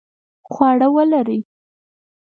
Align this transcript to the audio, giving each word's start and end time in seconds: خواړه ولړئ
خواړه 0.51 0.87
ولړئ 0.95 1.39